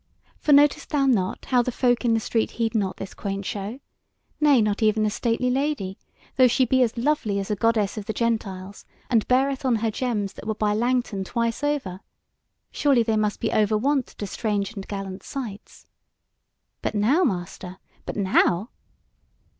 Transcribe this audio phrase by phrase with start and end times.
[0.39, 3.79] for notest thou not how the folk in the street heed not this quaint show;
[4.39, 5.95] nay not even the stately lady,
[6.37, 9.91] though she be as lovely as a goddess of the gentiles, and beareth on her
[9.91, 11.99] gems that would buy Langton twice over;
[12.71, 15.85] surely they must be over wont to strange and gallant sights.
[16.81, 17.77] But now, master,
[18.07, 18.71] but now!"